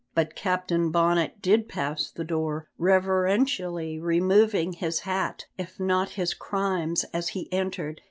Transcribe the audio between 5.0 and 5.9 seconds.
hat, if